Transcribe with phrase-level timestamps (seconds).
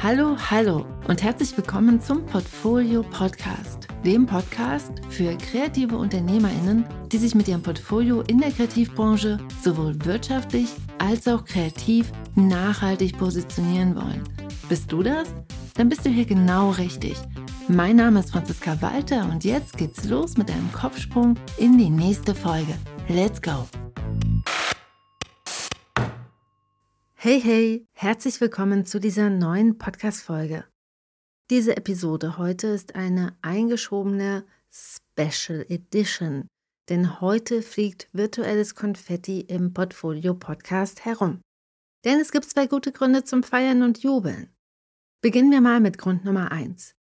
[0.00, 7.34] Hallo, hallo und herzlich willkommen zum Portfolio Podcast, dem Podcast für kreative Unternehmerinnen, die sich
[7.34, 10.68] mit ihrem Portfolio in der Kreativbranche sowohl wirtschaftlich
[10.98, 14.22] als auch kreativ nachhaltig positionieren wollen.
[14.68, 15.34] Bist du das?
[15.74, 17.16] Dann bist du hier genau richtig.
[17.68, 22.34] Mein Name ist Franziska Walter und jetzt geht's los mit einem Kopfsprung in die nächste
[22.34, 22.76] Folge.
[23.08, 23.68] Let's go!
[27.14, 30.64] Hey, hey, herzlich willkommen zu dieser neuen Podcast-Folge.
[31.50, 36.48] Diese Episode heute ist eine eingeschobene Special Edition,
[36.88, 41.40] denn heute fliegt virtuelles Konfetti im Portfolio Podcast herum.
[42.04, 44.50] Denn es gibt zwei gute Gründe zum Feiern und Jubeln.
[45.20, 46.96] Beginnen wir mal mit Grund Nummer 1.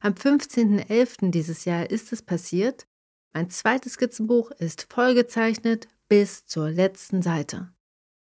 [0.00, 1.30] Am 15.11.
[1.30, 2.86] dieses Jahr ist es passiert.
[3.32, 7.72] Mein zweites Skizzenbuch ist vollgezeichnet bis zur letzten Seite.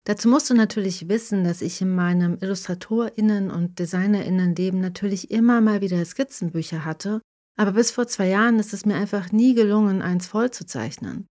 [0.06, 5.82] Dazu musst du natürlich wissen, dass ich in meinem IllustratorInnen- und DesignerInnen-Leben natürlich immer mal
[5.82, 7.22] wieder Skizzenbücher hatte,
[7.58, 11.28] aber bis vor zwei Jahren ist es mir einfach nie gelungen, eins vollzuzeichnen.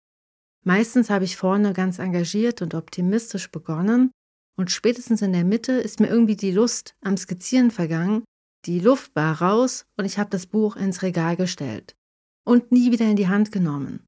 [0.64, 4.10] Meistens habe ich vorne ganz engagiert und optimistisch begonnen
[4.56, 8.24] und spätestens in der Mitte ist mir irgendwie die Lust am Skizzieren vergangen,
[8.64, 11.96] die Luft war raus und ich habe das Buch ins Regal gestellt
[12.44, 14.04] und nie wieder in die Hand genommen.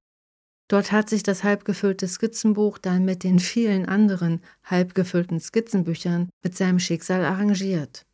[0.68, 6.78] Dort hat sich das halbgefüllte Skizzenbuch dann mit den vielen anderen halbgefüllten Skizzenbüchern mit seinem
[6.78, 8.06] Schicksal arrangiert.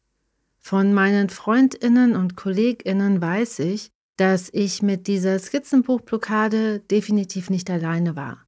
[0.59, 8.17] Von meinen Freundinnen und Kolleginnen weiß ich, dass ich mit dieser Skizzenbuchblockade definitiv nicht alleine
[8.17, 8.47] war.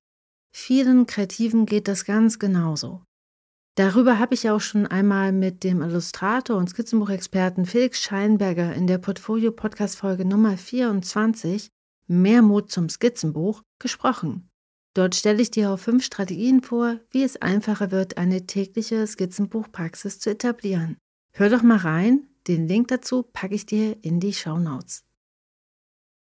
[0.51, 3.03] Vielen Kreativen geht das ganz genauso.
[3.79, 8.99] Darüber habe ich auch schon einmal mit dem Illustrator und Skizzenbuchexperten Felix Scheinberger in der
[8.99, 11.69] Portfolio-Podcast-Folge Nummer 24
[12.09, 14.51] Mehr Mut zum Skizzenbuch gesprochen.
[14.95, 20.19] Dort stelle ich dir auch fünf Strategien vor, wie es einfacher wird, eine tägliche Skizzenbuchpraxis
[20.19, 20.97] zu etablieren.
[21.31, 25.05] Hör doch mal rein, den Link dazu packe ich dir in die Show Notes.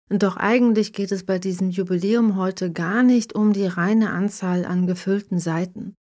[0.09, 4.85] Doch eigentlich geht es bei diesem Jubiläum heute gar nicht um die reine Anzahl an
[4.85, 5.96] gefüllten Seiten.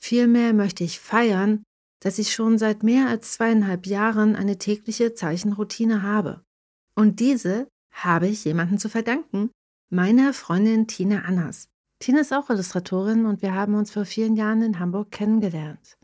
[0.00, 1.62] Vielmehr möchte ich feiern,
[2.00, 6.42] dass ich schon seit mehr als zweieinhalb Jahren eine tägliche Zeichenroutine habe.
[6.94, 9.50] Und diese habe ich jemanden zu verdanken,
[9.90, 11.68] meiner Freundin Tina Annas.
[11.98, 15.98] Tina ist auch Illustratorin und wir haben uns vor vielen Jahren in Hamburg kennengelernt.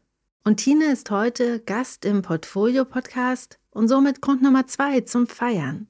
[0.45, 5.89] Und Tina ist heute Gast im Portfolio-Podcast und somit Grund Nummer zwei zum Feiern.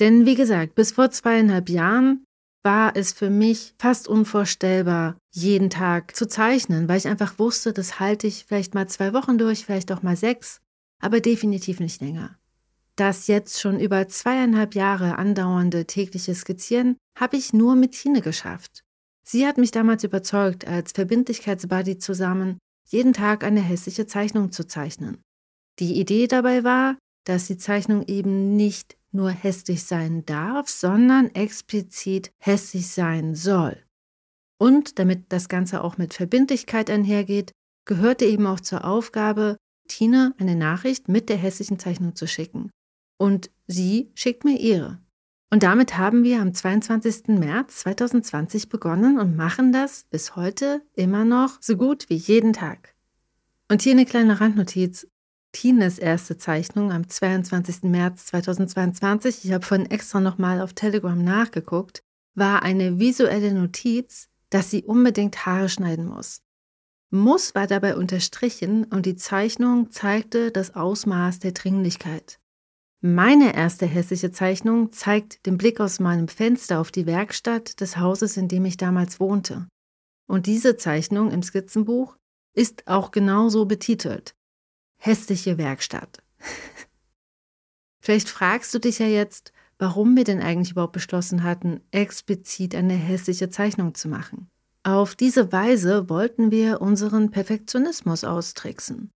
[0.00, 2.24] Denn wie gesagt, bis vor zweieinhalb Jahren
[2.62, 7.98] war es für mich fast unvorstellbar, jeden Tag zu zeichnen, weil ich einfach wusste, das
[7.98, 10.60] halte ich vielleicht mal zwei Wochen durch, vielleicht auch mal sechs,
[11.00, 12.38] aber definitiv nicht länger.
[12.96, 18.84] Das jetzt schon über zweieinhalb Jahre andauernde tägliche Skizzieren habe ich nur mit Tine geschafft.
[19.24, 25.22] Sie hat mich damals überzeugt, als Verbindlichkeitsbuddy zusammen jeden Tag eine hässliche Zeichnung zu zeichnen.
[25.78, 32.32] Die Idee dabei war, dass die Zeichnung eben nicht nur hässlich sein darf, sondern explizit
[32.38, 33.76] hässlich sein soll.
[34.58, 37.52] Und damit das Ganze auch mit Verbindlichkeit einhergeht,
[37.84, 39.56] gehörte eben auch zur Aufgabe,
[39.88, 42.70] Tina eine Nachricht mit der hässlichen Zeichnung zu schicken
[43.22, 44.98] und sie schickt mir ihre.
[45.50, 47.28] Und damit haben wir am 22.
[47.28, 52.94] März 2020 begonnen und machen das bis heute immer noch so gut wie jeden Tag.
[53.70, 55.06] Und hier eine kleine Randnotiz.
[55.52, 57.82] Tines erste Zeichnung am 22.
[57.84, 62.02] März 2022, ich habe vorhin extra nochmal auf Telegram nachgeguckt,
[62.34, 66.42] war eine visuelle Notiz, dass sie unbedingt Haare schneiden muss.
[67.10, 72.40] Muss war dabei unterstrichen und die Zeichnung zeigte das Ausmaß der Dringlichkeit.
[73.02, 78.38] Meine erste hässliche Zeichnung zeigt den Blick aus meinem Fenster auf die Werkstatt des Hauses,
[78.38, 79.68] in dem ich damals wohnte.
[80.26, 82.16] Und diese Zeichnung im Skizzenbuch
[82.54, 84.34] ist auch genauso betitelt.
[85.04, 86.22] Hässliche Werkstatt.
[88.00, 92.94] Vielleicht fragst du dich ja jetzt, warum wir denn eigentlich überhaupt beschlossen hatten, explizit eine
[92.94, 94.46] hässliche Zeichnung zu machen.
[94.84, 99.10] Auf diese Weise wollten wir unseren Perfektionismus austricksen.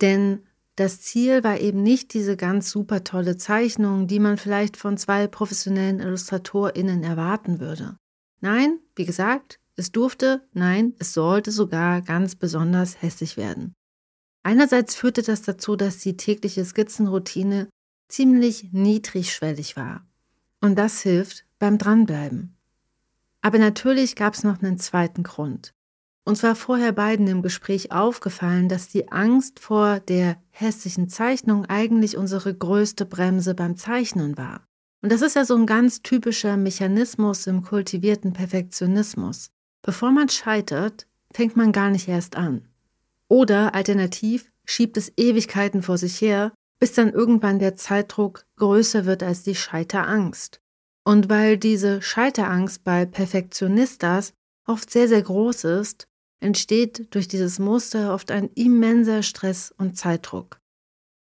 [0.00, 0.40] Denn
[0.74, 5.28] das Ziel war eben nicht diese ganz super tolle Zeichnung, die man vielleicht von zwei
[5.28, 7.96] professionellen IllustratorInnen erwarten würde.
[8.40, 13.74] Nein, wie gesagt, es durfte, nein, es sollte sogar ganz besonders hässlich werden.
[14.42, 17.68] Einerseits führte das dazu, dass die tägliche Skizzenroutine
[18.08, 20.06] ziemlich niedrigschwellig war.
[20.60, 22.56] Und das hilft beim Dranbleiben.
[23.42, 25.72] Aber natürlich gab es noch einen zweiten Grund.
[26.24, 32.16] Uns war vorher beiden im Gespräch aufgefallen, dass die Angst vor der hässlichen Zeichnung eigentlich
[32.16, 34.66] unsere größte Bremse beim Zeichnen war.
[35.02, 39.50] Und das ist ja so ein ganz typischer Mechanismus im kultivierten Perfektionismus.
[39.82, 42.68] Bevor man scheitert, fängt man gar nicht erst an.
[43.30, 49.22] Oder alternativ schiebt es Ewigkeiten vor sich her, bis dann irgendwann der Zeitdruck größer wird
[49.22, 50.60] als die Scheiterangst.
[51.04, 54.32] Und weil diese Scheiterangst bei Perfektionistas
[54.66, 56.06] oft sehr, sehr groß ist,
[56.42, 60.58] entsteht durch dieses Muster oft ein immenser Stress und Zeitdruck.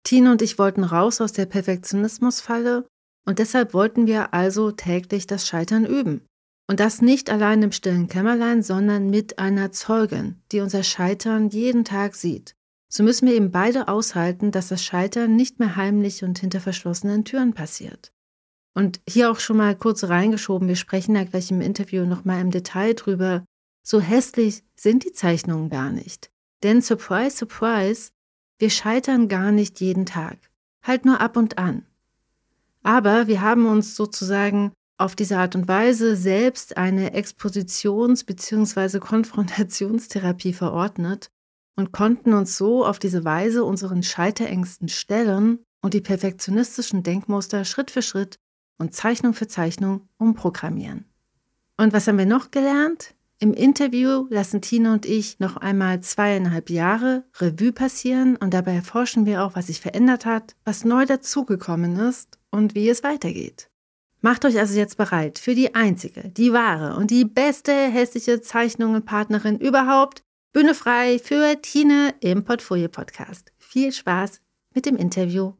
[0.04, 2.86] Tina und ich wollten raus aus der Perfektionismusfalle
[3.26, 6.24] und deshalb wollten wir also täglich das Scheitern üben.
[6.70, 11.84] Und das nicht allein im stillen Kämmerlein, sondern mit einer Zeugin, die unser Scheitern jeden
[11.84, 12.54] Tag sieht.
[12.90, 17.24] So müssen wir eben beide aushalten, dass das Scheitern nicht mehr heimlich und hinter verschlossenen
[17.24, 18.12] Türen passiert.
[18.74, 22.50] Und hier auch schon mal kurz reingeschoben, wir sprechen ja gleich im Interview nochmal im
[22.50, 23.44] Detail drüber.
[23.82, 26.30] So hässlich sind die Zeichnungen gar nicht.
[26.62, 28.10] Denn surprise, surprise,
[28.58, 30.38] wir scheitern gar nicht jeden Tag.
[30.82, 31.86] Halt nur ab und an.
[32.82, 38.98] Aber wir haben uns sozusagen auf diese Art und Weise selbst eine Expositions- bzw.
[38.98, 41.30] Konfrontationstherapie verordnet
[41.76, 47.92] und konnten uns so auf diese Weise unseren Scheiterängsten stellen und die perfektionistischen Denkmuster Schritt
[47.92, 48.40] für Schritt
[48.78, 51.04] und Zeichnung für Zeichnung umprogrammieren.
[51.76, 53.14] Und was haben wir noch gelernt?
[53.38, 59.26] Im Interview lassen Tina und ich noch einmal zweieinhalb Jahre Revue passieren und dabei erforschen
[59.26, 63.70] wir auch, was sich verändert hat, was neu dazugekommen ist und wie es weitergeht.
[64.20, 69.58] Macht euch also jetzt bereit für die einzige, die wahre und die beste hässliche Zeichnungenpartnerin
[69.58, 70.24] überhaupt.
[70.52, 73.52] Bühne frei für Tine im Portfolio Podcast.
[73.58, 74.40] Viel Spaß
[74.74, 75.52] mit dem Interview.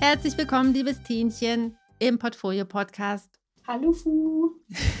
[0.00, 3.28] Herzlich willkommen, liebes Tienchen, im Portfolio Podcast.
[3.66, 4.52] Hallo Fu,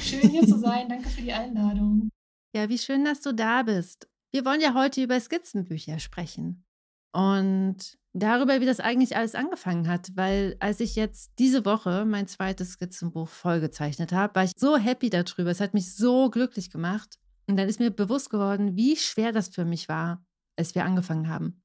[0.02, 0.90] schön hier zu sein.
[0.90, 2.10] Danke für die Einladung.
[2.54, 4.08] Ja, wie schön, dass du da bist.
[4.30, 6.64] Wir wollen ja heute über Skizzenbücher sprechen
[7.12, 12.28] und darüber, wie das eigentlich alles angefangen hat, weil als ich jetzt diese Woche mein
[12.28, 15.50] zweites Skizzenbuch vollgezeichnet habe, war ich so happy darüber.
[15.50, 17.18] Es hat mich so glücklich gemacht.
[17.48, 20.24] Und dann ist mir bewusst geworden, wie schwer das für mich war,
[20.56, 21.60] als wir angefangen haben.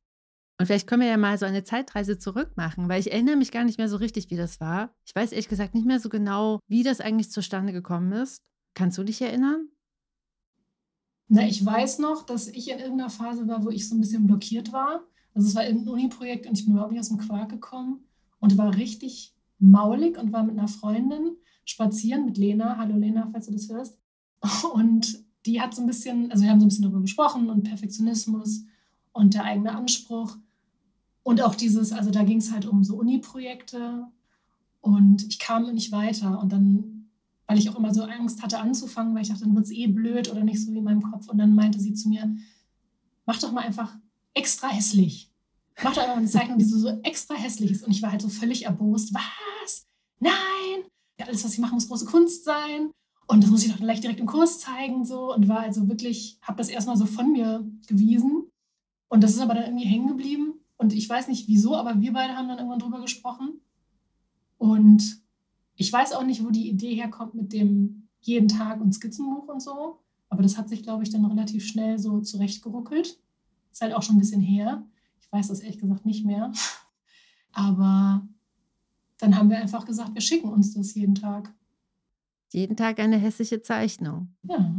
[0.59, 3.51] Und vielleicht können wir ja mal so eine Zeitreise zurück machen, weil ich erinnere mich
[3.51, 4.93] gar nicht mehr so richtig, wie das war.
[5.05, 8.41] Ich weiß ehrlich gesagt nicht mehr so genau, wie das eigentlich zustande gekommen ist.
[8.73, 9.69] Kannst du dich erinnern?
[11.31, 14.25] Na, ich weiß noch, dass ich in irgendeiner Phase war, wo ich so ein bisschen
[14.25, 15.03] blockiert war.
[15.35, 18.03] Also es war irgendein Uni-Projekt und ich bin überhaupt nicht aus dem Quark gekommen
[18.39, 21.35] und war richtig maulig und war mit einer Freundin
[21.65, 22.77] spazieren, mit Lena.
[22.77, 23.99] Hallo Lena, falls du das hörst.
[24.73, 27.63] Und die hat so ein bisschen, also wir haben so ein bisschen darüber gesprochen und
[27.63, 28.63] Perfektionismus
[29.11, 30.35] und der eigene Anspruch.
[31.21, 34.07] Und auch dieses, also da ging es halt um so Uni-Projekte
[34.81, 36.39] und ich kam nicht weiter.
[36.39, 36.98] Und dann
[37.49, 39.87] weil ich auch immer so Angst hatte anzufangen, weil ich dachte, dann wird es eh
[39.87, 41.27] blöd oder nicht so wie in meinem Kopf.
[41.29, 42.31] Und dann meinte sie zu mir,
[43.25, 43.97] mach doch mal einfach
[44.35, 45.31] extra hässlich.
[45.83, 47.83] Mach doch einfach eine Zeichnung, die so, so extra hässlich ist.
[47.83, 49.15] Und ich war halt so völlig erbost.
[49.15, 49.87] Was?
[50.19, 50.83] Nein!
[51.19, 52.91] Ja, alles, was ich mache, muss große Kunst sein.
[53.25, 55.03] Und das muss ich doch gleich direkt im Kurs zeigen.
[55.03, 55.33] So.
[55.33, 58.43] Und war also wirklich, habe das erstmal so von mir gewiesen.
[59.07, 60.53] Und das ist aber dann irgendwie hängen geblieben.
[60.77, 63.59] Und ich weiß nicht wieso, aber wir beide haben dann irgendwann drüber gesprochen.
[64.59, 65.23] Und
[65.79, 69.61] ich weiß auch nicht, wo die Idee herkommt mit dem jeden Tag und Skizzenbuch und
[69.61, 70.01] so.
[70.27, 73.17] Aber das hat sich, glaube ich, dann relativ schnell so zurechtgeruckelt.
[73.71, 74.85] Ist halt auch schon ein bisschen her.
[75.21, 76.51] Ich weiß das ehrlich gesagt nicht mehr.
[77.53, 78.27] Aber
[79.19, 81.53] dann haben wir einfach gesagt, wir schicken uns das jeden Tag.
[82.51, 84.35] Jeden Tag eine hässliche Zeichnung.
[84.43, 84.75] Ja.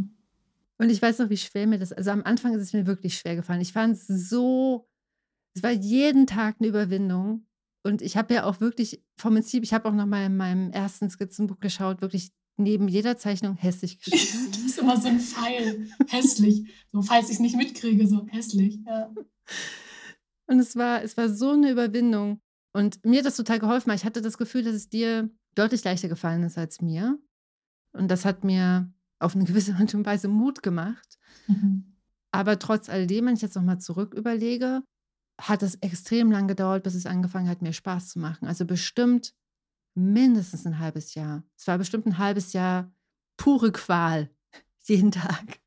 [0.76, 3.16] Und ich weiß noch, wie schwer mir das, also am Anfang ist es mir wirklich
[3.16, 3.62] schwer gefallen.
[3.62, 4.86] Ich fand es so,
[5.54, 7.46] es war jeden Tag eine Überwindung.
[7.82, 10.70] Und ich habe ja auch wirklich vom Prinzip, ich habe auch noch mal in meinem
[10.70, 14.48] ersten Skizzenbuch geschaut, wirklich neben jeder Zeichnung hässlich geschrieben.
[14.50, 16.70] das ist immer so ein Pfeil, hässlich.
[16.92, 18.78] So, falls ich es nicht mitkriege, so hässlich.
[18.86, 19.10] Ja.
[20.46, 22.40] Und es war, es war so eine Überwindung.
[22.72, 25.82] Und mir hat das total geholfen, weil ich hatte das Gefühl, dass es dir deutlich
[25.82, 27.18] leichter gefallen ist als mir.
[27.92, 31.18] Und das hat mir auf eine gewisse Art und Weise Mut gemacht.
[31.48, 31.96] Mhm.
[32.30, 34.82] Aber trotz alledem, wenn ich jetzt nochmal zurück überlege,
[35.40, 38.46] hat es extrem lang gedauert, bis es angefangen hat, mir Spaß zu machen.
[38.46, 39.34] Also bestimmt
[39.94, 41.42] mindestens ein halbes Jahr.
[41.56, 42.92] Es war bestimmt ein halbes Jahr
[43.36, 44.30] pure Qual
[44.84, 45.60] jeden Tag.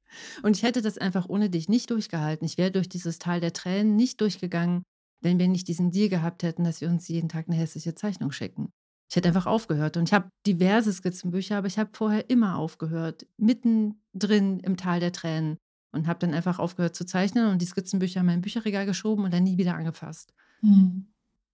[0.44, 2.46] Und ich hätte das einfach ohne dich nicht durchgehalten.
[2.46, 4.84] Ich wäre durch dieses Tal der Tränen nicht durchgegangen,
[5.22, 8.32] wenn wir nicht diesen Deal gehabt hätten, dass wir uns jeden Tag eine hässliche Zeichnung
[8.32, 8.70] schicken.
[9.10, 9.98] Ich hätte einfach aufgehört.
[9.98, 15.12] Und ich habe diverse Skizzenbücher, aber ich habe vorher immer aufgehört, mittendrin im Tal der
[15.12, 15.58] Tränen
[15.94, 19.34] und habe dann einfach aufgehört zu zeichnen und die Skizzenbücher in mein Bücherregal geschoben und
[19.34, 20.34] dann nie wieder angefasst.
[20.62, 21.08] Mhm.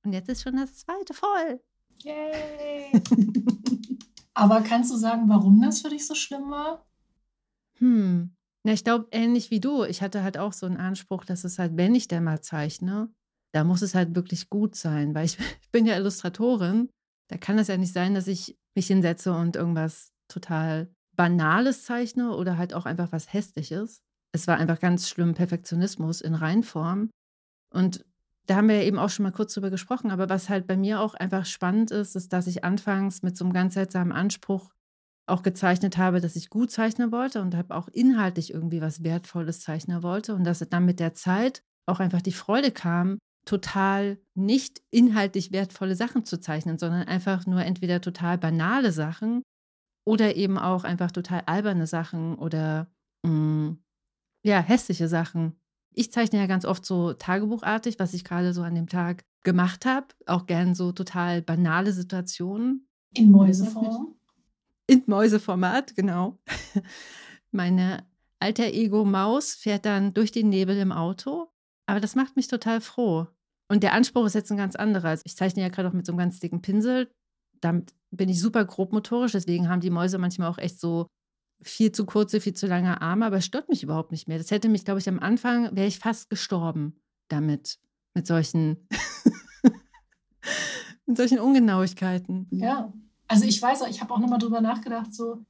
[0.03, 1.61] Und jetzt ist schon das zweite voll.
[2.01, 2.91] Yay!
[4.33, 6.85] Aber kannst du sagen, warum das für dich so schlimm war?
[7.79, 8.31] Hm,
[8.63, 9.83] Na, ich glaube, ähnlich wie du.
[9.83, 13.13] Ich hatte halt auch so einen Anspruch, dass es halt, wenn ich denn mal zeichne,
[13.51, 16.89] da muss es halt wirklich gut sein, weil ich, ich bin ja Illustratorin.
[17.27, 22.33] Da kann es ja nicht sein, dass ich mich hinsetze und irgendwas total Banales zeichne
[22.35, 24.01] oder halt auch einfach was Hässliches.
[24.31, 27.09] Es war einfach ganz schlimm Perfektionismus in Reinform.
[27.73, 28.05] Und
[28.45, 30.11] da haben wir ja eben auch schon mal kurz drüber gesprochen.
[30.11, 33.45] Aber was halt bei mir auch einfach spannend ist, ist, dass ich anfangs mit so
[33.45, 34.73] einem ganz seltsamen Anspruch
[35.27, 39.61] auch gezeichnet habe, dass ich gut zeichnen wollte und habe auch inhaltlich irgendwie was Wertvolles
[39.61, 44.81] zeichnen wollte und dass dann mit der Zeit auch einfach die Freude kam, total nicht
[44.91, 49.43] inhaltlich wertvolle Sachen zu zeichnen, sondern einfach nur entweder total banale Sachen
[50.05, 52.87] oder eben auch einfach total alberne Sachen oder
[53.25, 53.83] mh, mm,
[54.43, 55.55] ja, hässliche Sachen.
[55.93, 59.85] Ich zeichne ja ganz oft so tagebuchartig, was ich gerade so an dem Tag gemacht
[59.85, 62.87] habe, auch gern so total banale Situationen.
[63.13, 64.15] In Mäuseform?
[64.87, 66.37] In Mäuseformat, genau.
[67.51, 68.05] Meine
[68.39, 71.49] alter Ego Maus fährt dann durch den Nebel im Auto,
[71.85, 73.27] aber das macht mich total froh.
[73.67, 75.17] Und der Anspruch ist jetzt ein ganz anderer.
[75.23, 77.11] Ich zeichne ja gerade auch mit so einem ganz dicken Pinsel.
[77.61, 81.07] Damit bin ich super grobmotorisch, deswegen haben die Mäuse manchmal auch echt so
[81.61, 84.37] viel zu kurze, viel zu lange Arme, aber es stört mich überhaupt nicht mehr.
[84.37, 86.95] Das hätte mich, glaube ich, am Anfang wäre ich fast gestorben
[87.27, 87.79] damit,
[88.13, 88.87] mit solchen,
[91.05, 92.47] mit solchen Ungenauigkeiten.
[92.51, 92.93] Ja,
[93.27, 95.45] also ich weiß ich habe auch nochmal drüber nachgedacht, so,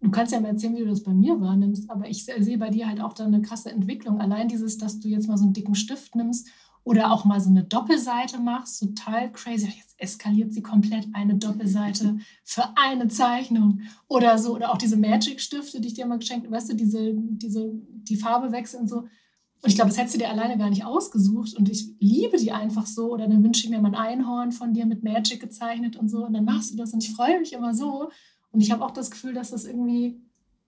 [0.00, 2.70] du kannst ja mal erzählen, wie du das bei mir wahrnimmst, aber ich sehe bei
[2.70, 4.20] dir halt auch da eine krasse Entwicklung.
[4.20, 6.48] Allein dieses, dass du jetzt mal so einen dicken Stift nimmst
[6.82, 9.66] oder auch mal so eine Doppelseite machst, total crazy.
[9.66, 14.54] Jetzt eskaliert sie komplett eine Doppelseite für eine Zeichnung oder so.
[14.54, 18.16] Oder auch diese Magic-Stifte, die ich dir mal geschenkt habe, weißt du, diese, diese, die
[18.16, 18.96] Farbe wechseln und so.
[18.98, 21.56] Und ich glaube, das hättest du dir alleine gar nicht ausgesucht.
[21.56, 23.10] Und ich liebe die einfach so.
[23.10, 26.26] Oder dann wünsche ich mir mal ein Einhorn von dir mit Magic gezeichnet und so.
[26.26, 26.92] Und dann machst du das.
[26.92, 28.10] Und ich freue mich immer so.
[28.52, 30.20] Und ich habe auch das Gefühl, dass das irgendwie,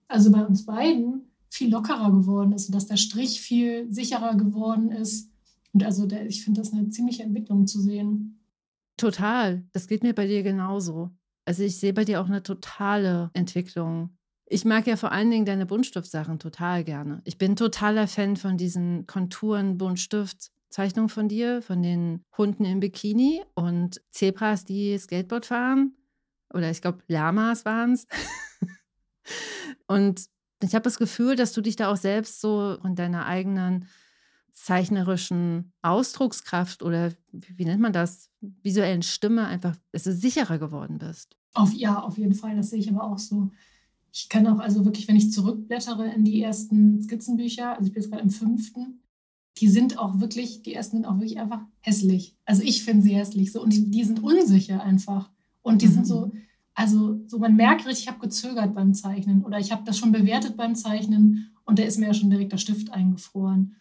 [0.07, 4.91] also bei uns beiden, viel lockerer geworden ist und dass der Strich viel sicherer geworden
[4.91, 5.31] ist.
[5.73, 8.36] Und also der, ich finde das eine ziemliche Entwicklung zu sehen.
[8.97, 9.63] Total.
[9.73, 11.11] Das geht mir bei dir genauso.
[11.45, 14.17] Also ich sehe bei dir auch eine totale Entwicklung.
[14.47, 17.21] Ich mag ja vor allen Dingen deine Buntstiftsachen total gerne.
[17.25, 20.51] Ich bin totaler Fan von diesen Konturen Buntstift.
[20.69, 25.95] Zeichnungen von dir, von den Hunden im Bikini und Zebras, die Skateboard fahren.
[26.53, 28.05] Oder ich glaube, Lamas waren es.
[29.87, 30.25] und
[30.61, 33.87] ich habe das Gefühl, dass du dich da auch selbst so von deiner eigenen
[34.57, 41.37] zeichnerischen Ausdruckskraft oder wie nennt man das, visuellen Stimme einfach also sicherer geworden bist.
[41.53, 43.51] Auf, ja, auf jeden Fall, das sehe ich aber auch so.
[44.11, 48.01] Ich kann auch also wirklich, wenn ich zurückblättere in die ersten Skizzenbücher, also ich bin
[48.01, 49.03] jetzt gerade im fünften,
[49.59, 52.35] die sind auch wirklich, die ersten sind auch wirklich einfach hässlich.
[52.45, 55.29] Also ich finde sie hässlich so und die, die sind unsicher einfach.
[55.61, 55.93] Und die mhm.
[55.93, 56.31] sind so,
[56.73, 60.11] also so man merkt richtig, ich habe gezögert beim Zeichnen oder ich habe das schon
[60.11, 63.75] bewertet beim Zeichnen und da ist mir ja schon direkt der Stift eingefroren.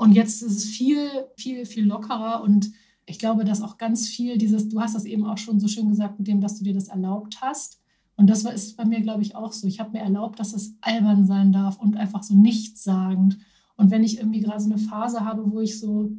[0.00, 2.72] Und jetzt ist es viel, viel, viel lockerer und
[3.04, 5.90] ich glaube, dass auch ganz viel dieses, du hast das eben auch schon so schön
[5.90, 7.82] gesagt mit dem, dass du dir das erlaubt hast.
[8.16, 9.66] Und das ist bei mir, glaube ich, auch so.
[9.66, 13.36] Ich habe mir erlaubt, dass es albern sein darf und einfach so nichtssagend.
[13.76, 16.10] Und wenn ich irgendwie gerade so eine Phase habe, wo ich so,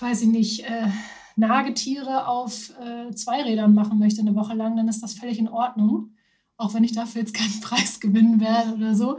[0.00, 0.88] weiß ich nicht, äh,
[1.36, 6.10] Nagetiere auf äh, Zweirädern machen möchte eine Woche lang, dann ist das völlig in Ordnung.
[6.58, 9.16] Auch wenn ich dafür jetzt keinen Preis gewinnen werde oder so.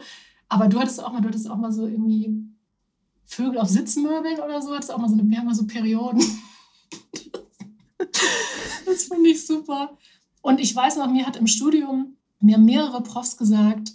[0.48, 2.56] Aber du hattest auch mal, du hattest auch mal so irgendwie
[3.28, 4.74] Vögel auf Sitzmöbeln oder so.
[4.74, 6.24] Hattest auch mal so eine, wir haben mal so Perioden.
[8.86, 9.98] das finde ich super.
[10.42, 13.92] Und ich weiß noch, mir hat im Studium mir mehrere Profs gesagt,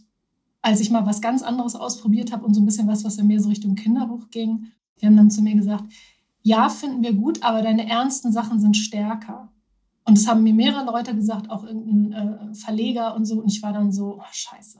[0.61, 3.25] als ich mal was ganz anderes ausprobiert habe und so ein bisschen was, was ja
[3.25, 5.85] mehr so Richtung Kinderbuch ging, die haben dann zu mir gesagt,
[6.43, 9.52] ja, finden wir gut, aber deine ernsten Sachen sind stärker.
[10.05, 13.41] Und das haben mir mehrere Leute gesagt, auch irgendein äh, Verleger und so.
[13.41, 14.79] Und ich war dann so, oh, scheiße,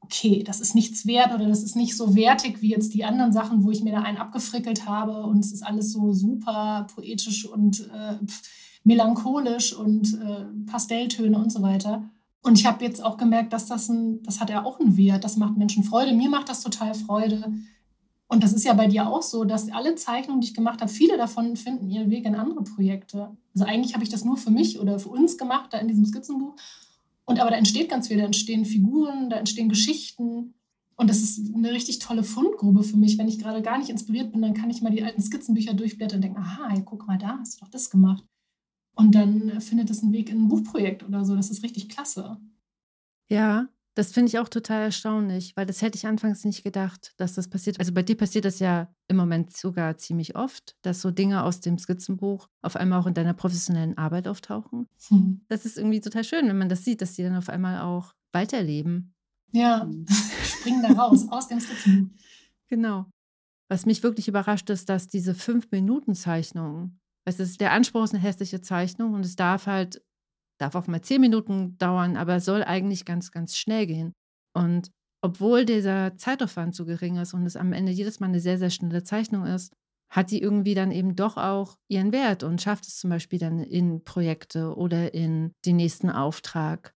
[0.00, 3.32] okay, das ist nichts wert oder das ist nicht so wertig wie jetzt die anderen
[3.32, 7.46] Sachen, wo ich mir da einen abgefrickelt habe und es ist alles so super poetisch
[7.46, 8.18] und äh,
[8.84, 12.08] melancholisch und äh, Pastelltöne und so weiter.
[12.42, 15.24] Und ich habe jetzt auch gemerkt, dass das ein, das hat ja auch einen Wert,
[15.24, 16.14] das macht Menschen Freude.
[16.14, 17.52] Mir macht das total Freude.
[18.28, 20.90] Und das ist ja bei dir auch so, dass alle Zeichnungen, die ich gemacht habe,
[20.90, 23.36] viele davon finden ihren Weg in andere Projekte.
[23.54, 26.04] Also eigentlich habe ich das nur für mich oder für uns gemacht, da in diesem
[26.04, 26.56] Skizzenbuch.
[27.24, 30.54] Und aber da entsteht ganz viel, da entstehen Figuren, da entstehen Geschichten.
[30.96, 33.16] Und das ist eine richtig tolle Fundgrube für mich.
[33.16, 36.18] Wenn ich gerade gar nicht inspiriert bin, dann kann ich mal die alten Skizzenbücher durchblättern
[36.18, 38.24] und denken, aha, guck mal, da hast du doch das gemacht.
[38.94, 41.36] Und dann findet es einen Weg in ein Buchprojekt oder so.
[41.36, 42.38] Das ist richtig klasse.
[43.28, 47.32] Ja, das finde ich auch total erstaunlich, weil das hätte ich anfangs nicht gedacht, dass
[47.32, 47.80] das passiert.
[47.80, 51.60] Also bei dir passiert das ja im Moment sogar ziemlich oft, dass so Dinge aus
[51.60, 54.86] dem Skizzenbuch auf einmal auch in deiner professionellen Arbeit auftauchen.
[55.08, 55.40] Hm.
[55.48, 58.12] Das ist irgendwie total schön, wenn man das sieht, dass die dann auf einmal auch
[58.32, 59.14] weiterleben.
[59.52, 60.06] Ja, mhm.
[60.44, 62.14] springen da raus aus dem Skizzenbuch.
[62.68, 63.06] Genau.
[63.70, 68.60] Was mich wirklich überrascht ist, dass diese Fünf-Minuten-Zeichnung, es ist, der Anspruch ist eine hässliche
[68.60, 70.02] Zeichnung und es darf halt,
[70.58, 74.12] darf auch mal zehn Minuten dauern, aber soll eigentlich ganz, ganz schnell gehen.
[74.54, 74.90] Und
[75.22, 78.70] obwohl dieser Zeitaufwand so gering ist und es am Ende jedes Mal eine sehr, sehr
[78.70, 79.72] schnelle Zeichnung ist,
[80.08, 83.58] hat die irgendwie dann eben doch auch ihren Wert und schafft es zum Beispiel dann
[83.58, 86.94] in Projekte oder in den nächsten Auftrag.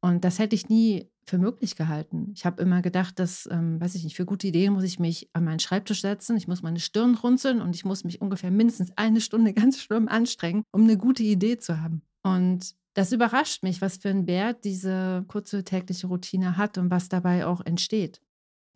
[0.00, 2.30] Und das hätte ich nie für möglich gehalten.
[2.36, 5.28] Ich habe immer gedacht, dass, ähm, weiß ich nicht, für gute Ideen muss ich mich
[5.32, 8.92] an meinen Schreibtisch setzen, ich muss meine Stirn runzeln und ich muss mich ungefähr mindestens
[8.96, 12.02] eine Stunde ganz schlimm anstrengen, um eine gute Idee zu haben.
[12.22, 17.08] Und das überrascht mich, was für einen Wert diese kurze tägliche Routine hat und was
[17.08, 18.20] dabei auch entsteht.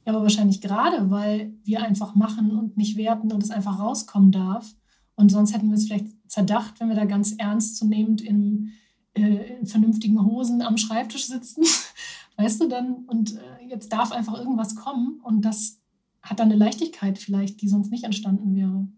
[0.05, 4.31] Ja, aber wahrscheinlich gerade, weil wir einfach machen und nicht werten und es einfach rauskommen
[4.31, 4.75] darf.
[5.15, 8.71] Und sonst hätten wir es vielleicht zerdacht, wenn wir da ganz ernstzunehmend in,
[9.15, 11.65] äh, in vernünftigen Hosen am Schreibtisch sitzen
[12.41, 15.79] Weißt du dann, und äh, jetzt darf einfach irgendwas kommen und das
[16.23, 18.89] hat dann eine Leichtigkeit vielleicht, die sonst nicht entstanden wäre.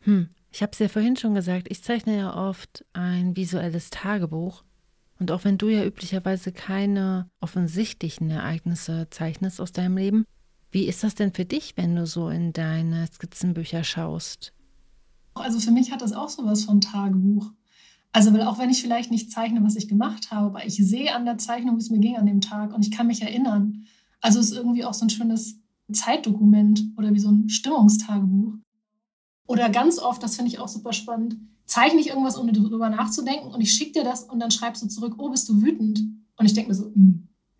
[0.00, 0.30] Hm.
[0.56, 4.64] Ich habe es ja vorhin schon gesagt, ich zeichne ja oft ein visuelles Tagebuch.
[5.20, 10.24] Und auch wenn du ja üblicherweise keine offensichtlichen Ereignisse zeichnest aus deinem Leben,
[10.70, 14.54] wie ist das denn für dich, wenn du so in deine Skizzenbücher schaust?
[15.34, 17.52] Also für mich hat das auch sowas von Tagebuch.
[18.12, 21.14] Also, weil auch wenn ich vielleicht nicht zeichne, was ich gemacht habe, aber ich sehe
[21.14, 23.84] an der Zeichnung, wie es mir ging an dem Tag und ich kann mich erinnern.
[24.22, 25.60] Also es ist irgendwie auch so ein schönes
[25.92, 28.54] Zeitdokument oder wie so ein Stimmungstagebuch.
[29.46, 31.36] Oder ganz oft, das finde ich auch super spannend,
[31.66, 34.88] zeichne ich irgendwas, ohne darüber nachzudenken und ich schicke dir das und dann schreibst du
[34.88, 36.00] zurück, oh, bist du wütend?
[36.36, 36.92] Und ich denke mir so,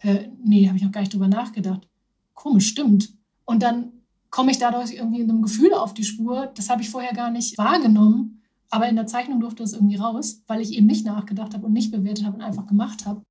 [0.01, 1.89] äh, nee, habe ich noch gar nicht drüber nachgedacht.
[2.35, 3.15] Komisch, stimmt.
[3.45, 3.93] Und dann
[4.31, 7.31] komme ich dadurch irgendwie in einem Gefühl auf die Spur, das habe ich vorher gar
[7.31, 8.43] nicht wahrgenommen.
[8.69, 11.73] Aber in der Zeichnung durfte es irgendwie raus, weil ich eben nicht nachgedacht habe und
[11.73, 13.23] nicht bewertet habe und einfach gemacht habe.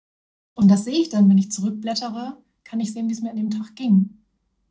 [0.56, 3.36] Und das sehe ich dann, wenn ich zurückblättere, kann ich sehen, wie es mir an
[3.36, 4.22] dem Tag ging.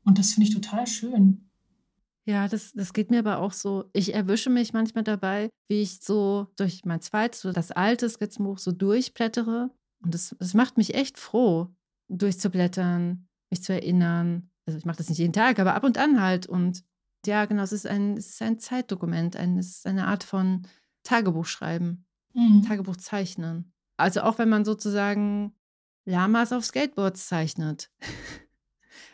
[0.04, 1.43] Und das finde ich total schön.
[2.26, 3.84] Ja, das, das geht mir aber auch so.
[3.92, 8.58] Ich erwische mich manchmal dabei, wie ich so durch mein zweites, so das alte Skizzenbuch
[8.58, 9.70] so durchblättere.
[10.02, 11.68] Und das, das macht mich echt froh,
[12.08, 14.50] durchzublättern, mich zu erinnern.
[14.66, 16.46] Also ich mache das nicht jeden Tag, aber ab und an halt.
[16.46, 16.82] Und
[17.26, 20.66] ja, genau, es ist ein, es ist ein Zeitdokument, ein, es ist eine Art von
[21.02, 22.62] Tagebuch schreiben, mhm.
[22.62, 23.72] Tagebuch zeichnen.
[23.98, 25.54] Also auch wenn man sozusagen
[26.06, 27.90] Lamas auf Skateboards zeichnet.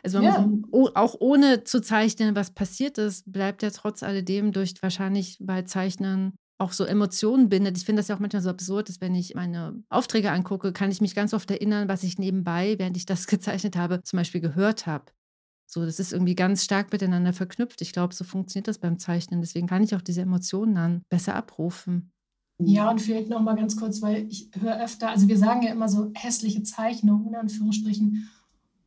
[0.03, 0.41] Also ja.
[0.41, 5.63] man, auch ohne zu zeichnen, was passiert ist, bleibt ja trotz alledem durch wahrscheinlich bei
[5.63, 7.79] Zeichnen auch so Emotionen bindet.
[7.79, 10.91] Ich finde das ja auch manchmal so absurd, dass wenn ich meine Aufträge angucke, kann
[10.91, 14.41] ich mich ganz oft erinnern, was ich nebenbei, während ich das gezeichnet habe, zum Beispiel
[14.41, 15.07] gehört habe.
[15.67, 17.81] So, das ist irgendwie ganz stark miteinander verknüpft.
[17.81, 19.41] Ich glaube, so funktioniert das beim Zeichnen.
[19.41, 22.11] Deswegen kann ich auch diese Emotionen dann besser abrufen.
[22.59, 25.73] Ja, und vielleicht noch mal ganz kurz, weil ich höre öfter, also wir sagen ja
[25.73, 28.29] immer so hässliche Zeichnungen in Anführungsstrichen.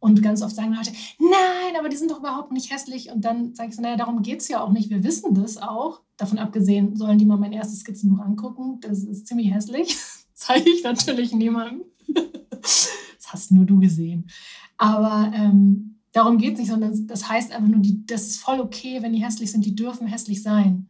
[0.03, 3.09] Und ganz oft sagen Leute, nein, aber die sind doch überhaupt nicht hässlich.
[3.09, 4.89] Und dann sage ich so, naja, darum geht es ja auch nicht.
[4.89, 6.01] Wir wissen das auch.
[6.17, 8.81] Davon abgesehen, sollen die mal mein erstes Skizzenbuch angucken.
[8.81, 9.95] Das ist ziemlich hässlich.
[10.33, 11.83] Zeige ich natürlich niemandem.
[12.49, 12.91] das
[13.27, 14.29] hast nur du gesehen.
[14.77, 18.59] Aber ähm, darum geht es nicht, sondern das heißt einfach nur, die, das ist voll
[18.59, 20.89] okay, wenn die hässlich sind, die dürfen hässlich sein.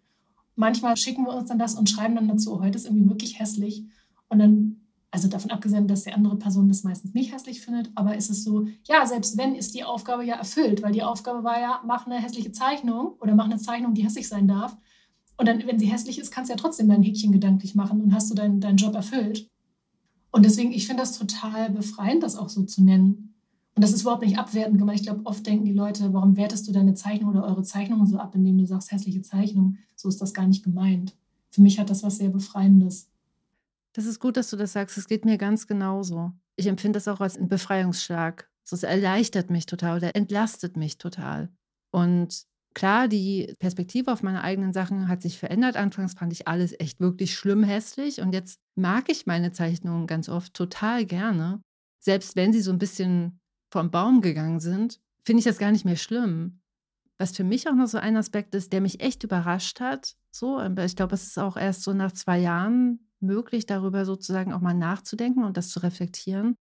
[0.55, 3.37] Manchmal schicken wir uns dann das und schreiben dann dazu, oh, heute ist irgendwie wirklich
[3.37, 3.85] hässlich.
[4.29, 4.82] Und dann,
[5.13, 8.43] also davon abgesehen, dass die andere Person das meistens nicht hässlich findet, aber ist es
[8.43, 12.07] so, ja, selbst wenn, ist die Aufgabe ja erfüllt, weil die Aufgabe war ja, mach
[12.07, 14.75] eine hässliche Zeichnung oder mach eine Zeichnung, die hässlich sein darf.
[15.37, 18.11] Und dann, wenn sie hässlich ist, kannst du ja trotzdem dein Häkchen gedanklich machen und
[18.11, 19.47] hast du deinen, deinen Job erfüllt.
[20.31, 23.35] Und deswegen, ich finde das total befreiend, das auch so zu nennen.
[23.75, 24.99] Und das ist überhaupt nicht abwertend gemeint.
[24.99, 28.17] Ich glaube, oft denken die Leute, warum wertest du deine Zeichnung oder eure Zeichnung so
[28.17, 29.77] ab, indem du sagst, hässliche Zeichnung.
[29.95, 31.15] So ist das gar nicht gemeint.
[31.51, 33.12] Für mich hat das was sehr Befreiendes.
[33.93, 34.97] Das ist gut, dass du das sagst.
[34.97, 36.33] Es geht mir ganz genauso.
[36.55, 38.49] Ich empfinde das auch als einen Befreiungsschlag.
[38.69, 41.49] Es erleichtert mich total oder entlastet mich total.
[41.91, 45.75] Und klar, die Perspektive auf meine eigenen Sachen hat sich verändert.
[45.75, 50.27] Anfangs fand ich alles echt wirklich schlimm hässlich und jetzt mag ich meine Zeichnungen ganz
[50.27, 51.61] oft total gerne.
[51.99, 53.39] Selbst wenn sie so ein bisschen
[53.71, 56.61] vom Baum gegangen sind, finde ich das gar nicht mehr schlimm.
[57.19, 60.59] Was für mich auch noch so ein Aspekt ist, der mich echt überrascht hat, so,
[60.61, 64.73] ich glaube, es ist auch erst so nach zwei Jahren möglich, darüber sozusagen auch mal
[64.73, 66.55] nachzudenken und das zu reflektieren,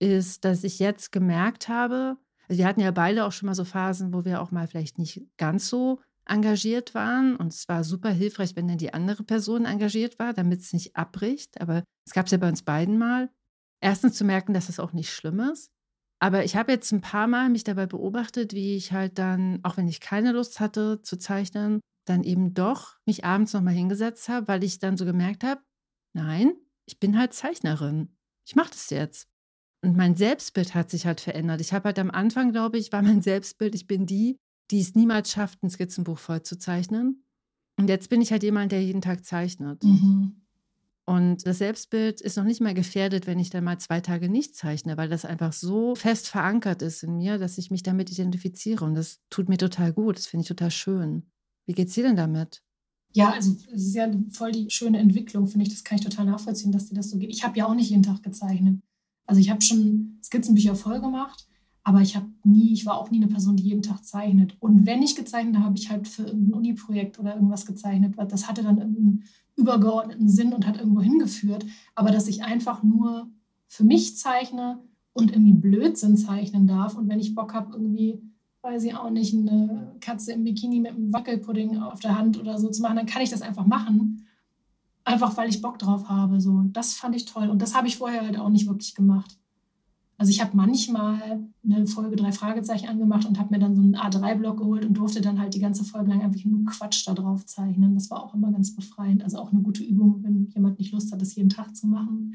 [0.00, 2.16] ist, dass ich jetzt gemerkt habe,
[2.48, 4.98] also wir hatten ja beide auch schon mal so Phasen, wo wir auch mal vielleicht
[4.98, 7.36] nicht ganz so engagiert waren.
[7.36, 10.96] Und es war super hilfreich, wenn dann die andere Person engagiert war, damit es nicht
[10.96, 11.60] abbricht.
[11.60, 13.30] Aber es gab es ja bei uns beiden mal.
[13.80, 15.70] Erstens zu merken, dass es auch nicht schlimm ist.
[16.20, 19.76] Aber ich habe jetzt ein paar Mal mich dabei beobachtet, wie ich halt dann, auch
[19.76, 24.48] wenn ich keine Lust hatte zu zeichnen, dann eben doch mich abends nochmal hingesetzt habe,
[24.48, 25.60] weil ich dann so gemerkt habe,
[26.12, 26.52] nein,
[26.86, 28.08] ich bin halt Zeichnerin.
[28.46, 29.28] Ich mache das jetzt.
[29.82, 31.60] Und mein Selbstbild hat sich halt verändert.
[31.60, 34.38] Ich habe halt am Anfang, glaube ich, war mein Selbstbild, ich bin die,
[34.70, 37.24] die es niemals schafft, ein Skizzenbuch voll zu zeichnen.
[37.78, 39.84] Und jetzt bin ich halt jemand, der jeden Tag zeichnet.
[39.84, 40.42] Mhm.
[41.08, 44.54] Und das Selbstbild ist noch nicht mal gefährdet, wenn ich dann mal zwei Tage nicht
[44.54, 48.84] zeichne, weil das einfach so fest verankert ist in mir, dass ich mich damit identifiziere.
[48.84, 50.18] Und das tut mir total gut.
[50.18, 51.30] Das finde ich total schön.
[51.66, 52.62] Wie geht's dir denn damit?
[53.14, 55.72] Ja, also es ist ja voll die schöne Entwicklung, finde ich.
[55.72, 57.30] Das kann ich total nachvollziehen, dass dir das so geht.
[57.30, 58.80] Ich habe ja auch nicht jeden Tag gezeichnet.
[59.26, 61.46] Also ich habe schon Skizzenbücher voll gemacht,
[61.82, 64.56] aber ich habe nie, ich war auch nie eine Person, die jeden Tag zeichnet.
[64.60, 68.48] Und wenn ich gezeichnet habe, habe ich halt für ein Uni-Projekt oder irgendwas gezeichnet, das
[68.48, 69.24] hatte dann irgendeinen
[69.56, 71.66] übergeordneten Sinn und hat irgendwo hingeführt.
[71.94, 73.30] Aber dass ich einfach nur
[73.66, 76.96] für mich zeichne und irgendwie Blödsinn zeichnen darf.
[76.96, 78.22] Und wenn ich Bock habe, irgendwie,
[78.68, 82.58] weiß ich auch nicht, eine Katze im Bikini mit einem Wackelpudding auf der Hand oder
[82.58, 84.26] so zu machen, dann kann ich das einfach machen.
[85.04, 86.38] Einfach weil ich Bock drauf habe.
[86.40, 86.64] So.
[86.72, 87.48] Das fand ich toll.
[87.48, 89.38] Und das habe ich vorher halt auch nicht wirklich gemacht.
[90.18, 93.96] Also ich habe manchmal eine Folge drei Fragezeichen angemacht und habe mir dann so einen
[93.96, 97.46] A3-Block geholt und durfte dann halt die ganze Folge lang einfach nur Quatsch da drauf
[97.46, 97.94] zeichnen.
[97.94, 99.22] Das war auch immer ganz befreiend.
[99.22, 102.34] Also auch eine gute Übung, wenn jemand nicht Lust hat, das jeden Tag zu machen.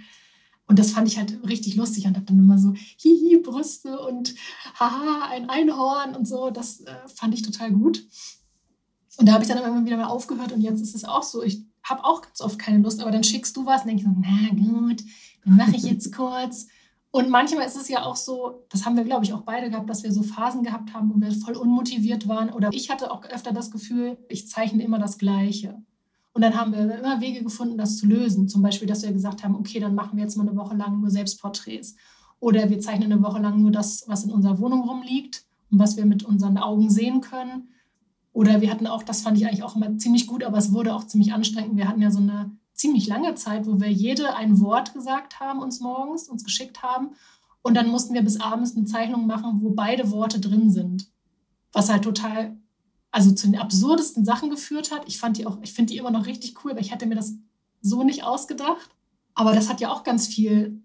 [0.68, 4.34] Und das fand ich halt richtig lustig und habe dann immer so hihi Brüste und
[4.76, 6.50] haha ein Einhorn und so.
[6.50, 8.06] Das äh, fand ich total gut.
[9.18, 11.44] Und da habe ich dann immer wieder mal aufgehört und jetzt ist es auch so.
[11.44, 14.08] Ich habe auch ganz oft keine Lust, aber dann schickst du was und denke ich
[14.08, 15.04] so, na gut,
[15.44, 16.68] dann mache ich jetzt kurz.
[17.12, 19.88] Und manchmal ist es ja auch so, das haben wir, glaube ich, auch beide gehabt,
[19.88, 22.52] dass wir so Phasen gehabt haben, wo wir voll unmotiviert waren.
[22.52, 25.84] Oder ich hatte auch öfter das Gefühl, ich zeichne immer das Gleiche.
[26.34, 28.50] Und dann haben wir immer Wege gefunden, das zu lösen.
[28.50, 31.00] Zum Beispiel, dass wir gesagt haben, okay, dann machen wir jetzt mal eine Woche lang
[31.00, 31.96] nur Selbstporträts.
[32.40, 35.96] Oder wir zeichnen eine Woche lang nur das, was in unserer Wohnung rumliegt und was
[35.96, 37.70] wir mit unseren Augen sehen können.
[38.34, 40.96] Oder wir hatten auch, das fand ich eigentlich auch immer ziemlich gut, aber es wurde
[40.96, 41.78] auch ziemlich anstrengend.
[41.78, 45.60] Wir hatten ja so eine ziemlich lange Zeit, wo wir jede ein Wort gesagt haben
[45.60, 47.12] uns morgens, uns geschickt haben.
[47.62, 51.08] Und dann mussten wir bis abends eine Zeichnung machen, wo beide Worte drin sind.
[51.72, 52.58] Was halt total,
[53.14, 55.04] also zu den absurdesten Sachen geführt hat.
[55.08, 57.16] Ich fand die auch, ich finde die immer noch richtig cool, aber ich hätte mir
[57.16, 57.36] das
[57.80, 58.90] so nicht ausgedacht.
[59.36, 60.82] Aber das hat ja auch ganz viel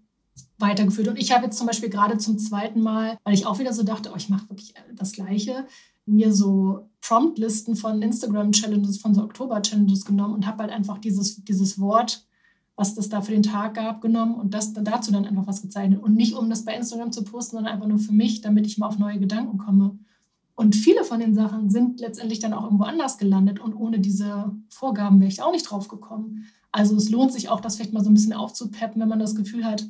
[0.59, 1.07] weitergeführt.
[1.07, 3.81] Und ich habe jetzt zum Beispiel gerade zum zweiten Mal, weil ich auch wieder so
[3.81, 5.65] dachte, oh, ich mache wirklich das Gleiche,
[6.05, 11.79] mir so Promptlisten von Instagram-Challenges, von so Oktober-Challenges genommen und habe halt einfach dieses, dieses
[11.79, 12.27] Wort,
[12.75, 16.03] was das da für den Tag gab, genommen und das dazu dann einfach was gezeichnet.
[16.03, 18.77] Und nicht, um das bei Instagram zu posten, sondern einfach nur für mich, damit ich
[18.77, 19.97] mal auf neue Gedanken komme.
[20.59, 24.53] Und viele von den Sachen sind letztendlich dann auch irgendwo anders gelandet und ohne diese
[24.67, 26.47] Vorgaben wäre ich auch nicht drauf gekommen.
[26.73, 29.35] Also es lohnt sich auch, das vielleicht mal so ein bisschen aufzupeppen, wenn man das
[29.35, 29.87] Gefühl hat,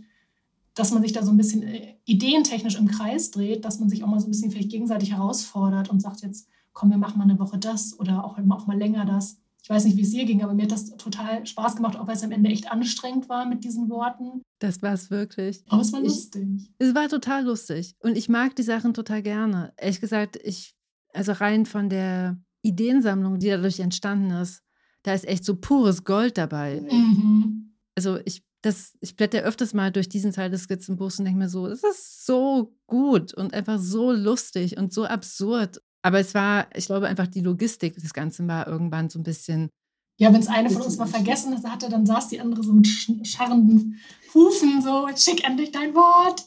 [0.75, 4.03] dass man sich da so ein bisschen äh, ideentechnisch im Kreis dreht, dass man sich
[4.03, 7.23] auch mal so ein bisschen vielleicht gegenseitig herausfordert und sagt jetzt, komm, wir machen mal
[7.23, 9.38] eine Woche das oder auch, auch mal länger das.
[9.61, 12.07] Ich weiß nicht, wie es dir ging, aber mir hat das total Spaß gemacht, auch
[12.07, 14.41] weil es am Ende echt anstrengend war mit diesen Worten.
[14.59, 15.63] Das war es wirklich.
[15.67, 16.47] Aber es war lustig.
[16.55, 17.95] Ich, es war total lustig.
[17.99, 19.73] Und ich mag die Sachen total gerne.
[19.77, 20.75] Ehrlich gesagt, ich,
[21.13, 24.63] also rein von der Ideensammlung, die dadurch entstanden ist,
[25.03, 26.81] da ist echt so pures Gold dabei.
[26.81, 27.75] Mhm.
[27.95, 31.49] Also ich das, ich blätter öfters mal durch diesen Teil des Skizzenbuchs und denke mir
[31.49, 35.81] so, es ist so gut und einfach so lustig und so absurd.
[36.01, 39.69] Aber es war, ich glaube, einfach die Logistik des Ganzen war irgendwann so ein bisschen.
[40.17, 42.87] Ja, wenn es eine von uns mal vergessen hatte, dann saß die andere so mit
[43.23, 43.99] scharrenden
[44.33, 46.45] Hufen, so, schick endlich dein Wort.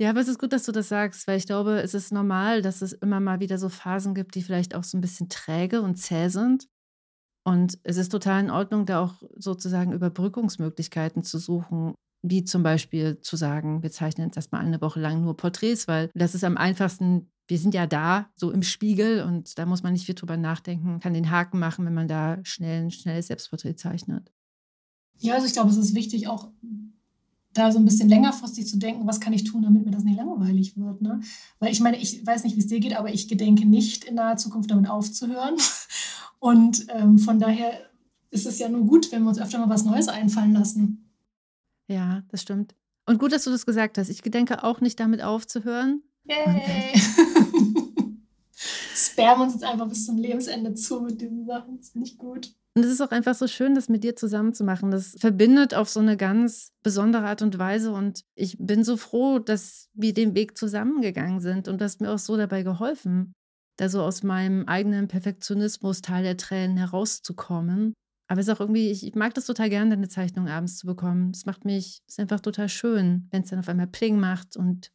[0.00, 2.62] Ja, aber es ist gut, dass du das sagst, weil ich glaube, es ist normal,
[2.62, 5.82] dass es immer mal wieder so Phasen gibt, die vielleicht auch so ein bisschen träge
[5.82, 6.68] und zäh sind.
[7.44, 13.20] Und es ist total in Ordnung, da auch sozusagen Überbrückungsmöglichkeiten zu suchen, wie zum Beispiel
[13.20, 16.56] zu sagen, wir zeichnen jetzt erstmal eine Woche lang nur Porträts, weil das ist am
[16.56, 17.30] einfachsten.
[17.48, 21.00] Wir sind ja da, so im Spiegel, und da muss man nicht viel drüber nachdenken,
[21.00, 24.30] kann den Haken machen, wenn man da schnell ein schnelles Selbstporträt zeichnet.
[25.18, 26.50] Ja, also ich glaube, es ist wichtig, auch
[27.54, 30.16] da so ein bisschen längerfristig zu denken, was kann ich tun, damit mir das nicht
[30.16, 31.02] langweilig wird.
[31.02, 31.20] Ne?
[31.58, 34.14] Weil ich meine, ich weiß nicht, wie es dir geht, aber ich gedenke nicht in
[34.14, 35.56] naher Zukunft damit aufzuhören.
[36.38, 37.72] Und ähm, von daher
[38.30, 41.10] ist es ja nur gut, wenn wir uns öfter mal was Neues einfallen lassen.
[41.88, 42.74] Ja, das stimmt.
[43.06, 44.10] Und gut, dass du das gesagt hast.
[44.10, 46.02] Ich gedenke auch nicht damit aufzuhören.
[46.24, 46.92] Yay!
[49.24, 51.78] Spammen uns jetzt einfach bis zum Lebensende zu mit diesen Sachen.
[51.78, 52.54] Das finde ich gut.
[52.74, 54.90] Und es ist auch einfach so schön, das mit dir zusammen zu machen.
[54.90, 57.92] Das verbindet auf so eine ganz besondere Art und Weise.
[57.92, 61.66] Und ich bin so froh, dass wir den Weg zusammengegangen sind.
[61.66, 63.32] Und du hast mir auch so dabei geholfen
[63.78, 67.94] da so aus meinem eigenen Perfektionismus, Teil der Tränen herauszukommen.
[68.26, 71.30] Aber es ist auch irgendwie, ich, mag das total gerne, deine Zeichnung abends zu bekommen.
[71.30, 74.56] Es macht mich, es ist einfach total schön, wenn es dann auf einmal Pling macht
[74.56, 74.90] und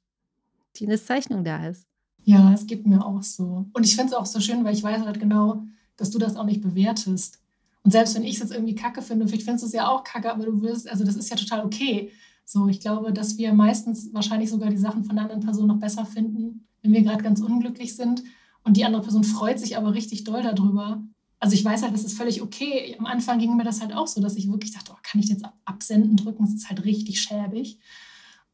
[0.74, 1.88] Tines Zeichnung da ist.
[2.24, 3.66] Ja, es geht mir auch so.
[3.74, 5.64] Und ich finde es auch so schön, weil ich weiß halt genau,
[5.98, 7.40] dass du das auch nicht bewertest.
[7.84, 10.04] Und selbst wenn ich es jetzt irgendwie kacke finde, vielleicht findest du es ja auch
[10.04, 12.12] kacke, aber du wirst, also das ist ja total okay.
[12.46, 15.80] So, ich glaube, dass wir meistens wahrscheinlich sogar die Sachen von der anderen Person noch
[15.80, 18.24] besser finden, wenn wir gerade ganz unglücklich sind.
[18.64, 21.04] Und die andere Person freut sich aber richtig doll darüber.
[21.40, 22.96] Also ich weiß halt, das ist völlig okay.
[22.98, 25.28] Am Anfang ging mir das halt auch so, dass ich wirklich dachte, oh, kann ich
[25.28, 26.46] jetzt absenden drücken?
[26.46, 27.80] Das ist halt richtig schäbig.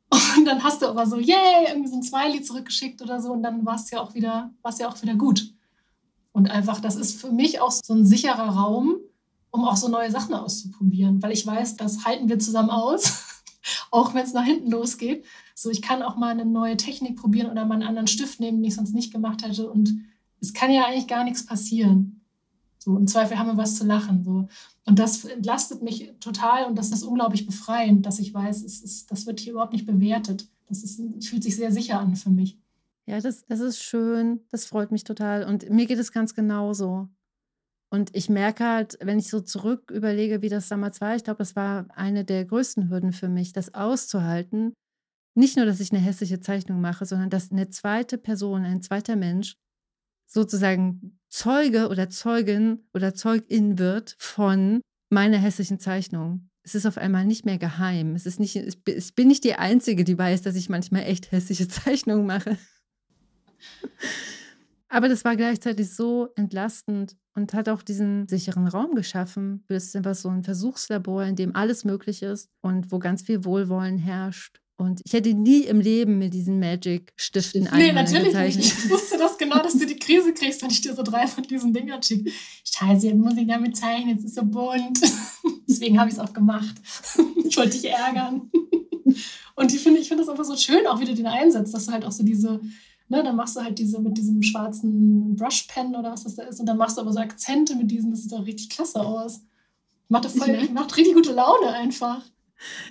[0.09, 3.43] Und dann hast du aber so, yay, irgendwie so ein Smiley zurückgeschickt oder so und
[3.43, 5.53] dann war es ja auch wieder, war ja auch wieder gut.
[6.31, 8.95] Und einfach, das ist für mich auch so ein sicherer Raum,
[9.51, 13.25] um auch so neue Sachen auszuprobieren, weil ich weiß, das halten wir zusammen aus,
[13.91, 15.25] auch wenn es nach hinten losgeht.
[15.55, 18.59] So, ich kann auch mal eine neue Technik probieren oder mal einen anderen Stift nehmen,
[18.59, 19.69] den ich sonst nicht gemacht hätte.
[19.69, 20.05] Und
[20.39, 22.18] es kann ja eigentlich gar nichts passieren.
[22.89, 24.23] So, im Zweifel haben wir was zu lachen.
[24.23, 24.47] So.
[24.87, 29.11] Und das entlastet mich total und das ist unglaublich befreiend, dass ich weiß, es ist,
[29.11, 30.47] das wird hier überhaupt nicht bewertet.
[30.67, 32.57] Das ist, fühlt sich sehr sicher an für mich.
[33.05, 34.39] Ja, das, das ist schön.
[34.49, 35.43] Das freut mich total.
[35.43, 37.07] Und mir geht es ganz genauso.
[37.91, 41.37] Und ich merke halt, wenn ich so zurück überlege, wie das damals war, ich glaube,
[41.37, 44.73] das war eine der größten Hürden für mich, das auszuhalten.
[45.35, 49.15] Nicht nur, dass ich eine hässliche Zeichnung mache, sondern dass eine zweite Person, ein zweiter
[49.15, 49.53] Mensch
[50.25, 56.49] sozusagen Zeuge oder Zeugin oder Zeugin wird von meiner hässlichen Zeichnung.
[56.63, 58.15] Es ist auf einmal nicht mehr geheim.
[58.15, 61.67] Es ist nicht, ich bin nicht die Einzige, die weiß, dass ich manchmal echt hässliche
[61.69, 62.57] Zeichnungen mache.
[64.89, 69.63] Aber das war gleichzeitig so entlastend und hat auch diesen sicheren Raum geschaffen.
[69.67, 73.45] Es ist einfach so ein Versuchslabor, in dem alles möglich ist und wo ganz viel
[73.45, 74.59] Wohlwollen herrscht.
[74.79, 78.63] Und ich hätte nie im Leben mit diesen Magic-Stiften Nee, natürlich gezeichnet.
[78.63, 78.85] nicht.
[78.85, 81.43] Ich wusste das genau, dass du die Krise kriegst, wenn ich dir so drei von
[81.43, 82.31] diesen Dingern schicke.
[82.63, 85.01] Scheiße, jetzt muss ich damit zeichnen, jetzt ist so bunt.
[85.67, 86.75] Deswegen habe ich es auch gemacht.
[87.43, 88.51] Ich wollte dich ärgern.
[89.55, 91.87] Und ich finde ich find das einfach so schön, auch wie du den einsetzt, dass
[91.87, 92.61] du halt auch so diese
[93.11, 96.59] Ne, dann machst du halt diese mit diesem schwarzen Brushpen oder was das da ist
[96.59, 99.41] und dann machst du aber so Akzente mit diesen, das sieht doch richtig klasse aus.
[100.09, 102.23] Macht, voll, macht richtig gute Laune einfach.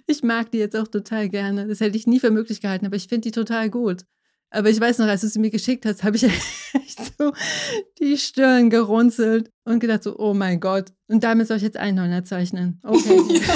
[0.07, 1.67] Ich mag die jetzt auch total gerne.
[1.67, 4.05] Das hätte ich nie für möglich gehalten, aber ich finde die total gut.
[4.51, 6.23] Aber ich weiß noch, als du sie mir geschickt hast, habe ich
[6.73, 7.33] echt so
[8.01, 10.93] die Stirn gerunzelt und gedacht so, oh mein Gott.
[11.07, 12.81] Und damit soll ich jetzt Einhörner zeichnen.
[12.83, 13.21] Okay.
[13.47, 13.55] ja.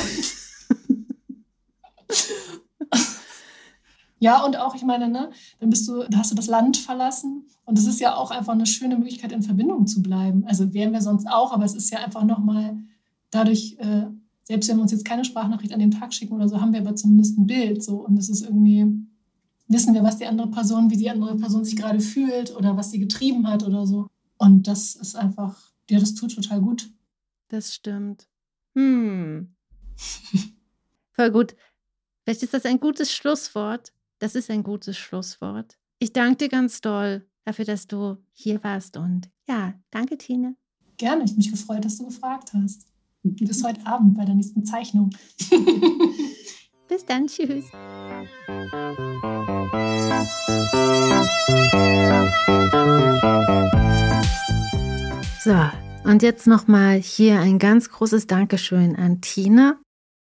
[4.22, 7.44] Ja, und auch, ich meine, ne, dann bist du, hast du das Land verlassen.
[7.64, 10.44] Und es ist ja auch einfach eine schöne Möglichkeit, in Verbindung zu bleiben.
[10.46, 12.76] Also wären wir sonst auch, aber es ist ja einfach nochmal
[13.30, 14.04] dadurch, äh,
[14.44, 16.80] selbst wenn wir uns jetzt keine Sprachnachricht an den Tag schicken oder so, haben wir
[16.80, 17.82] aber zumindest ein Bild.
[17.82, 18.04] So.
[18.04, 18.86] Und es ist irgendwie,
[19.68, 22.90] wissen wir, was die andere Person, wie die andere Person sich gerade fühlt oder was
[22.90, 24.08] sie getrieben hat oder so.
[24.38, 26.90] Und das ist einfach, ja, das tut total gut.
[27.48, 28.28] Das stimmt.
[28.74, 29.54] Hm.
[31.12, 31.54] Voll gut.
[32.24, 33.92] Vielleicht ist das ein gutes Schlusswort.
[34.18, 35.78] Das ist ein gutes Schlusswort.
[35.98, 40.56] Ich danke dir ganz doll dafür, dass du hier warst und ja, danke, Tine.
[40.96, 42.91] Gerne, ich mich gefreut, dass du gefragt hast.
[43.24, 45.10] Bis heute Abend bei der nächsten Zeichnung.
[46.88, 47.66] Bis dann, tschüss.
[55.44, 59.80] So, und jetzt nochmal hier ein ganz großes Dankeschön an Tina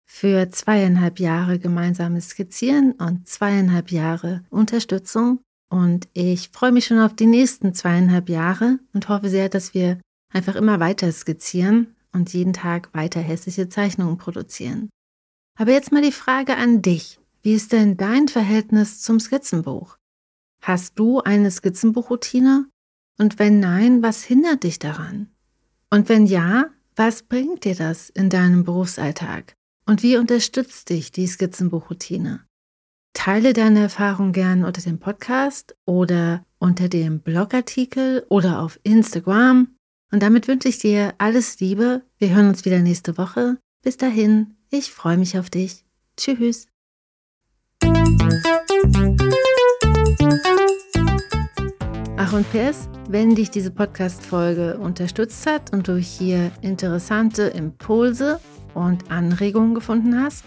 [0.05, 5.41] für zweieinhalb Jahre gemeinsames Skizzieren und zweieinhalb Jahre Unterstützung.
[5.69, 10.01] Und ich freue mich schon auf die nächsten zweieinhalb Jahre und hoffe sehr, dass wir
[10.33, 14.91] einfach immer weiter skizzieren und jeden Tag weiter hässliche Zeichnungen produzieren.
[15.59, 17.19] Aber jetzt mal die Frage an dich.
[17.43, 19.97] Wie ist denn dein Verhältnis zum Skizzenbuch?
[20.63, 22.69] Hast du eine Skizzenbuchroutine?
[23.19, 25.31] Und wenn nein, was hindert dich daran?
[25.91, 29.55] Und wenn ja, was bringt dir das in deinem Berufsalltag?
[29.87, 32.45] Und wie unterstützt dich die Skizzenbuchroutine?
[33.13, 39.77] Teile deine Erfahrung gern unter dem Podcast oder unter dem Blogartikel oder auf Instagram.
[40.13, 42.03] Und damit wünsche ich dir alles Liebe.
[42.19, 43.59] Wir hören uns wieder nächste Woche.
[43.83, 45.85] Bis dahin, ich freue mich auf dich.
[46.17, 46.67] Tschüss.
[52.17, 58.41] Ach und PS, wenn dich diese Podcast-Folge unterstützt hat und du hier interessante Impulse
[58.75, 60.45] und Anregungen gefunden hast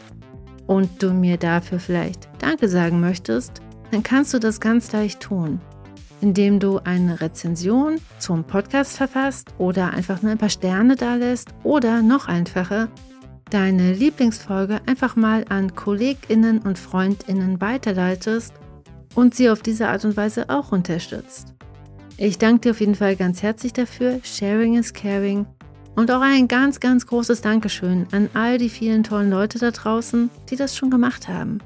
[0.68, 5.62] und du mir dafür vielleicht Danke sagen möchtest, dann kannst du das ganz leicht tun,
[6.24, 11.50] indem du eine Rezension zum Podcast verfasst oder einfach nur ein paar Sterne da lässt
[11.64, 12.88] oder noch einfacher,
[13.50, 18.54] deine Lieblingsfolge einfach mal an Kolleginnen und Freundinnen weiterleitest
[19.16, 21.54] und sie auf diese Art und Weise auch unterstützt.
[22.16, 24.22] Ich danke dir auf jeden Fall ganz herzlich dafür.
[24.24, 25.46] Sharing is caring
[25.98, 30.30] und auch ein ganz, ganz großes Dankeschön an all die vielen tollen Leute da draußen,
[30.50, 31.60] die das schon gemacht haben.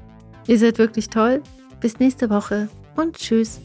[0.48, 1.42] Ihr seid wirklich toll.
[1.80, 3.60] Bis nächste Woche und tschüss.